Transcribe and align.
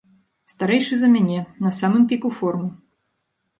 Старэйшы 0.53 0.97
за 1.01 1.09
мяне, 1.15 1.37
на 1.67 1.71
самым 1.81 2.09
піку 2.13 2.35
формы. 2.41 2.69